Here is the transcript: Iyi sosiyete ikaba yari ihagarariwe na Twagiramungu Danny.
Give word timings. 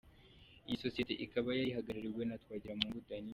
Iyi 0.67 0.81
sosiyete 0.83 1.13
ikaba 1.25 1.49
yari 1.57 1.69
ihagarariwe 1.71 2.23
na 2.25 2.39
Twagiramungu 2.41 2.99
Danny. 3.07 3.29